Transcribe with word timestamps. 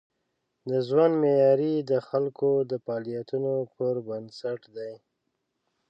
د 0.69 0.71
ژوند 0.87 1.13
معیاري 1.21 1.75
د 1.91 1.93
خلکو 2.07 2.49
د 2.71 2.71
فعالیتونو 2.85 3.53
پر 3.75 3.95
بنسټ 4.07 4.61
دی. 4.75 4.93